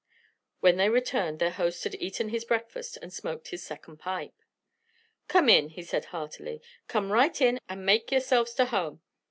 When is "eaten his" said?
1.93-2.43